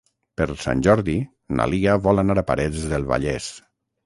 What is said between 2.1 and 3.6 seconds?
anar a Parets del Vallès.